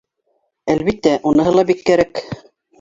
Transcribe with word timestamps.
Әлбиттә, 0.75 1.13
уныһы 1.33 1.55
ла 1.61 1.67
бик 1.73 1.87
кәрәк 1.93 2.27